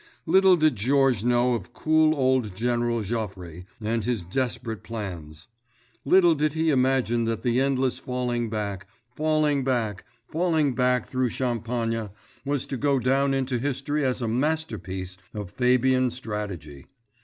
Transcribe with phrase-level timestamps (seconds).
[0.25, 5.47] Little did Georges know of cool old General Joffre and his desperate plans.
[6.05, 12.09] Little did he imagine that the endless falling back, falling back, falling back through Champagne
[12.43, 16.87] was to go down into history as a masterpiece of Fabian strategy.